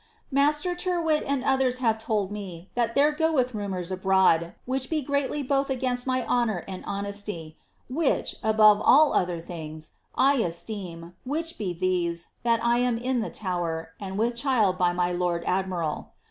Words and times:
Master 0.31 0.73
Tyrwhit 0.73 1.23
and 1.27 1.43
others 1.43 1.77
have 1.77 1.99
told 1.99 2.31
me 2.31 2.71
that 2.73 2.95
there 2.95 3.11
goeth 3.11 3.53
nmionrs 3.53 3.91
abroad 3.91 4.55
which 4.65 4.89
be 4.89 5.03
greatly 5.03 5.43
both 5.43 5.69
against 5.69 6.07
my 6.07 6.25
honour 6.25 6.63
and 6.67 6.83
honesty, 6.87 7.55
which, 7.87 8.35
above 8.41 8.81
all 8.83 9.13
odier 9.13 9.43
things, 9.43 9.91
I 10.15 10.37
e»teem, 10.37 11.13
which 11.23 11.55
be 11.59 11.71
these, 11.71 12.29
that 12.41 12.65
I 12.65 12.79
am 12.79 12.97
in 12.97 13.19
the 13.19 13.29
Tower, 13.29 13.91
and 13.99 14.17
with 14.17 14.35
child 14.35 14.75
by 14.79 14.91
waj 14.91 15.19
lord 15.19 15.43
admiral. 15.45 16.13